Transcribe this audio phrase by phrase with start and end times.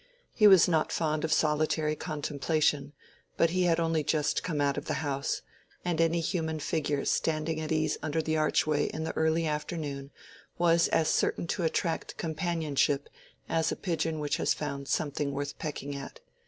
[0.33, 2.93] He was not fond of solitary contemplation,
[3.37, 5.43] but he had only just come out of the house,
[5.85, 10.09] and any human figure standing at ease under the archway in the early afternoon
[10.57, 13.09] was as certain to attract companionship
[13.47, 16.19] as a pigeon which has found something worth pecking at.